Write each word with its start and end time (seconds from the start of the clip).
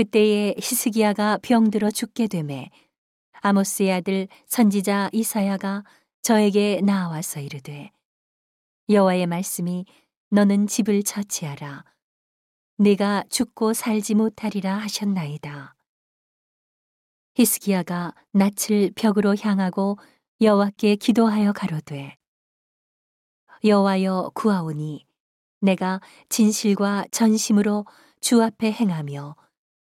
그때에 0.00 0.54
히스기야가 0.56 1.40
병들어 1.42 1.90
죽게 1.90 2.26
되매 2.26 2.70
아모스의 3.42 3.92
아들 3.92 4.28
선지자 4.46 5.10
이사야가 5.12 5.84
저에게 6.22 6.80
나와서 6.80 7.38
이르되 7.38 7.90
여호와의 8.88 9.26
말씀이 9.26 9.84
너는 10.30 10.68
집을 10.68 11.02
처치하라 11.02 11.84
내가 12.78 13.24
죽고 13.28 13.74
살지 13.74 14.14
못하리라 14.14 14.78
하셨나이다. 14.78 15.76
히스기야가 17.34 18.14
낯을 18.32 18.92
벽으로 18.96 19.36
향하고 19.36 19.98
여호와께 20.40 20.96
기도하여 20.96 21.52
가로되 21.52 22.16
여호와여 23.62 24.30
구하오니 24.34 25.04
내가 25.60 26.00
진실과 26.30 27.04
전심으로 27.10 27.84
주 28.22 28.42
앞에 28.42 28.72
행하며 28.72 29.36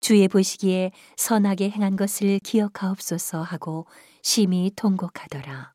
주의 0.00 0.26
보시기에 0.28 0.92
선하게 1.16 1.70
행한 1.70 1.96
것을 1.96 2.38
기억하옵소서 2.40 3.42
하고 3.42 3.86
심히 4.22 4.70
통곡하더라. 4.74 5.74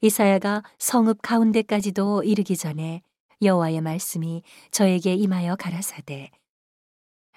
이사야가 0.00 0.62
성읍 0.78 1.20
가운데까지도 1.20 2.22
이르기 2.22 2.56
전에 2.56 3.02
여호와의 3.42 3.82
말씀이 3.82 4.42
저에게 4.70 5.14
임하여 5.14 5.56
가라사대 5.56 6.30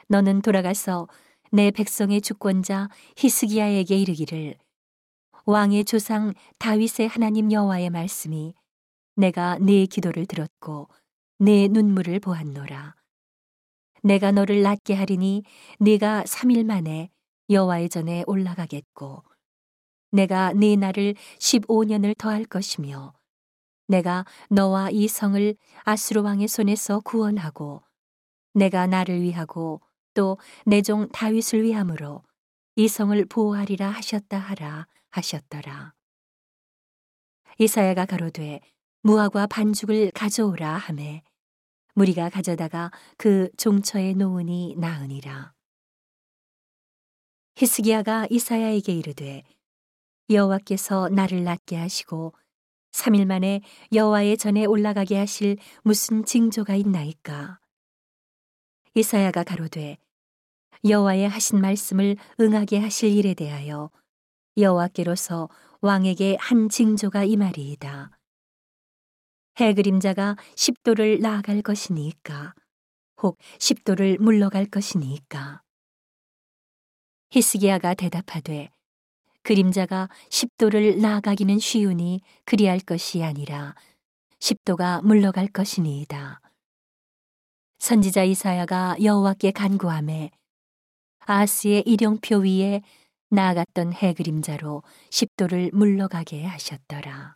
너는 0.08 0.42
돌아가서 0.42 1.08
내 1.52 1.72
백성의 1.72 2.22
주권자 2.22 2.90
히스기야에게 3.18 3.98
이르기를 3.98 4.56
왕의 5.46 5.86
조상 5.86 6.34
다윗의 6.58 7.10
하나님 7.10 7.52
여호와의 7.52 7.90
말씀이 7.90 8.54
내가 9.16 9.58
네 9.60 9.86
기도를 9.86 10.26
들었고 10.26 10.88
네 11.40 11.68
눈물을 11.68 12.20
보았노라 12.22 12.96
내가 14.04 14.32
너를 14.32 14.62
낫게 14.62 14.94
하리니 14.94 15.44
네가 15.80 16.24
3일 16.26 16.66
만에 16.66 17.10
여호와의 17.50 17.90
전에 17.90 18.24
올라가겠고 18.28 19.24
내가 20.12 20.54
네 20.54 20.76
날을 20.76 21.16
15년을 21.40 22.18
더할 22.18 22.46
것이며 22.46 23.14
내가 23.88 24.26
너와 24.50 24.90
이 24.92 25.08
성을 25.08 25.56
아수르 25.84 26.22
왕의 26.22 26.48
손에서 26.48 27.00
구원하고 27.02 27.84
내가 28.54 28.88
나를 28.88 29.22
위하고 29.22 29.82
또 30.14 30.38
내 30.68 30.82
종 30.82 31.10
다윗을 31.10 31.64
위함으로 31.64 32.24
이 32.76 32.88
성을 32.88 33.26
보호하리라 33.26 33.90
하셨다 33.90 34.38
하라 34.38 34.88
하셨더라. 35.12 35.94
이사야가 37.58 38.06
가로되 38.06 38.62
무화과 39.02 39.48
반죽을 39.48 40.12
가져오라 40.12 40.76
하매 40.78 41.24
무리가 41.94 42.30
가져다가 42.30 42.92
그 43.18 43.50
종처에 43.58 44.14
놓으니 44.14 44.76
나으니라. 44.78 45.54
히스기야가 47.56 48.28
이사야에게 48.30 48.94
이르되 48.94 49.44
여호와께서 50.30 51.10
나를 51.10 51.44
낫게 51.44 51.76
하시고 51.76 52.34
3일 52.94 53.26
만에 53.26 53.62
여호와의 53.92 54.38
전에 54.38 54.66
올라가게 54.66 55.18
하실 55.18 55.58
무슨 55.84 56.26
징조가 56.26 56.76
있나이까? 56.76 57.60
이사야가 58.96 59.44
가로되 59.44 59.98
여호와의 60.86 61.30
하신 61.30 61.62
말씀을 61.62 62.18
응하게 62.40 62.80
하실 62.80 63.12
일에 63.12 63.34
대하여 63.34 63.90
여호와께로서 64.58 65.50
왕에게 65.82 66.38
한 66.40 66.70
징조가 66.70 67.24
이 67.24 67.36
말이이다. 67.36 68.12
해 69.60 69.74
그림자가 69.74 70.36
십도를 70.56 71.20
나아갈 71.20 71.62
것이니까 71.62 72.54
혹 73.22 73.38
십도를 73.60 74.18
물러갈 74.20 74.66
것이니까 74.66 75.62
히스기야가 77.32 77.94
대답하되 77.94 78.70
그림자가 79.44 80.10
십도를 80.30 81.00
나아가기는 81.02 81.60
쉬우니 81.60 82.22
그리할 82.46 82.80
것이 82.80 83.24
아니라 83.24 83.76
십도가 84.40 85.02
물러갈 85.02 85.48
것이니이다. 85.48 86.42
선지자 87.80 88.24
이사야가 88.24 88.98
여호와께 89.04 89.52
간구함에 89.52 90.32
아스의 91.20 91.84
일용표 91.86 92.40
위에 92.40 92.82
나아갔던 93.30 93.94
해 93.94 94.14
그림자로 94.14 94.84
십도를 95.10 95.72
물러가게 95.74 96.46
하셨더라. 96.46 97.36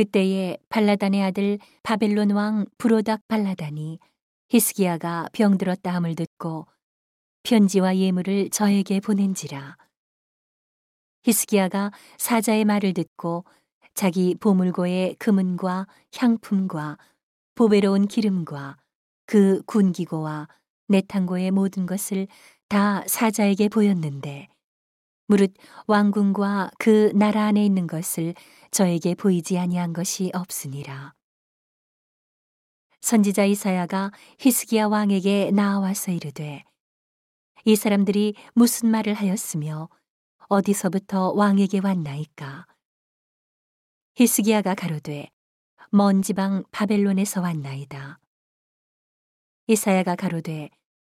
그때에 0.00 0.56
발라단의 0.70 1.22
아들 1.22 1.58
바벨론 1.82 2.30
왕 2.30 2.64
브로닥 2.78 3.28
발라단이 3.28 3.98
히스기야가 4.48 5.28
병들었다 5.34 5.92
함을 5.92 6.14
듣고 6.14 6.66
편지와 7.42 7.98
예물을 7.98 8.48
저에게 8.48 9.00
보낸지라. 9.00 9.76
히스기야가 11.24 11.92
사자의 12.16 12.64
말을 12.64 12.94
듣고 12.94 13.44
자기 13.92 14.34
보물고의 14.40 15.16
금은과 15.16 15.86
향품과 16.16 16.96
보배로운 17.54 18.08
기름과 18.08 18.78
그 19.26 19.60
군기고와 19.66 20.48
내탕고의 20.88 21.50
모든 21.50 21.84
것을 21.84 22.26
다 22.68 23.04
사자에게 23.06 23.68
보였는데 23.68 24.48
무릇 25.30 25.54
왕궁과 25.86 26.72
그 26.80 27.12
나라 27.14 27.44
안에 27.44 27.64
있는 27.64 27.86
것을 27.86 28.34
저에게 28.72 29.14
보이지 29.14 29.60
아니한 29.60 29.92
것이 29.92 30.32
없으니라. 30.34 31.14
선지자 33.00 33.44
이사야가 33.44 34.10
히스기야 34.40 34.88
왕에게 34.88 35.52
나와서 35.52 36.10
이르되 36.10 36.64
이 37.64 37.76
사람들이 37.76 38.34
무슨 38.54 38.90
말을 38.90 39.14
하였으며 39.14 39.88
어디서부터 40.48 41.30
왕에게 41.36 41.78
왔나이까? 41.78 42.66
히스기야가 44.16 44.74
가로되 44.74 45.30
먼 45.92 46.22
지방 46.22 46.64
바벨론에서 46.72 47.40
왔나이다. 47.40 48.18
이사야가 49.68 50.16
가로되 50.16 50.70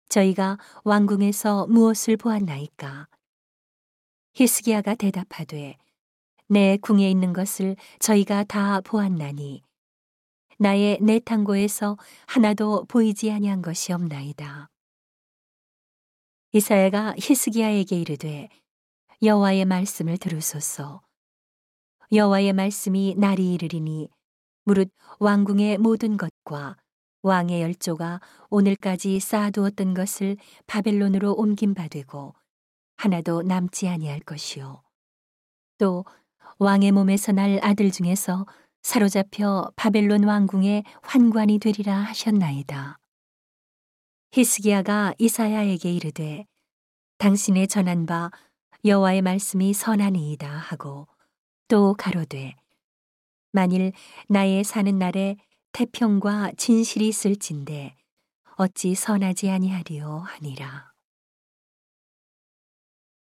저희가 0.10 0.58
왕궁에서 0.84 1.68
무엇을 1.68 2.18
보았나이까? 2.18 3.08
히스기야가 4.34 4.96
대답하되 4.96 5.78
내 6.48 6.78
궁에 6.78 7.10
있는 7.10 7.34
것을 7.34 7.76
저희가 8.00 8.44
다 8.46 8.82
보았나니 8.82 9.64
나의 10.58 11.00
내 11.02 11.20
탕고에서 11.20 11.98
하나도 12.28 12.86
보이지 12.86 13.32
아니한 13.32 13.62
것이 13.62 13.94
없나이다. 13.94 14.70
이사야가 16.54 17.16
히스기야에게 17.18 18.00
이르되 18.00 18.50
여호와의 19.24 19.66
말씀을 19.66 20.18
들으소서 20.18 21.02
여호와의 22.12 22.54
말씀이 22.54 23.16
날이 23.18 23.54
이르리니 23.54 24.10
무릇 24.64 24.92
왕궁의 25.20 25.78
모든 25.78 26.18
것과 26.18 26.78
왕의 27.22 27.62
열조가 27.62 28.20
오늘까지 28.50 29.20
쌓아두었던 29.20 29.94
것을 29.94 30.38
바벨론으로 30.68 31.34
옮긴 31.34 31.74
바 31.74 31.88
되고 31.88 32.34
하나도 33.02 33.42
남지 33.42 33.88
아니할 33.88 34.20
것이요 34.20 34.84
또 35.80 36.06
왕의 36.60 36.92
몸에서 36.92 37.32
날 37.32 37.60
아들 37.64 37.90
중에서 37.90 38.46
사로잡혀 38.84 39.72
바벨론 39.76 40.24
왕궁의 40.24 40.84
환관이 41.02 41.58
되리라 41.58 41.96
하셨나이다. 41.96 43.00
히스기야가 44.34 45.16
이사야에게 45.18 45.92
이르되 45.92 46.46
당신의 47.18 47.68
전한 47.68 48.06
바 48.06 48.30
여호와의 48.86 49.24
말씀이 49.24 49.74
선하니이다 49.74 50.48
하고 50.48 51.08
또 51.68 51.96
가로되 51.96 52.56
만일 53.52 53.94
나의 54.28 54.64
사는 54.64 55.00
날에 55.00 55.38
태평과 55.72 56.52
진실이 56.56 57.08
있을진데 57.08 57.96
어찌 58.58 58.94
선하지 58.94 59.50
아니하리요 59.50 60.20
하니라. 60.20 60.91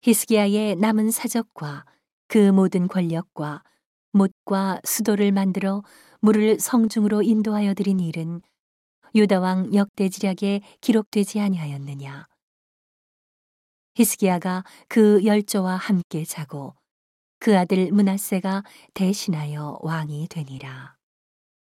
히스기야의 0.02 0.76
남은 0.76 1.10
사적과 1.10 1.84
그 2.28 2.52
모든 2.52 2.86
권력과 2.86 3.62
못과 4.12 4.80
수도를 4.84 5.32
만들어 5.32 5.82
물을 6.20 6.58
성중으로 6.60 7.22
인도하여 7.22 7.74
드린 7.74 8.00
일은 8.00 8.40
유다왕 9.14 9.74
역대지략에 9.74 10.60
기록되지 10.80 11.40
아니하였느냐. 11.40 12.26
히스기야가 13.94 14.64
그 14.88 15.24
열조와 15.24 15.76
함께 15.76 16.24
자고 16.24 16.74
그 17.40 17.58
아들 17.58 17.90
문하세가 17.90 18.62
대신하여 18.94 19.78
왕이 19.82 20.28
되니라. 20.28 20.97